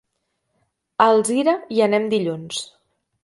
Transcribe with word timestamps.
A 1.03 1.07
Alzira 1.09 1.55
hi 1.75 1.83
anem 1.89 2.09
dilluns. 2.15 2.65